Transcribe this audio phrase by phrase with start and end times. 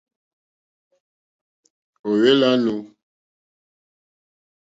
[2.07, 2.73] Ò hwé !lánù.